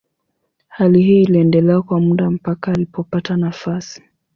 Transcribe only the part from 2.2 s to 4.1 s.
mpaka alipopata nafasi.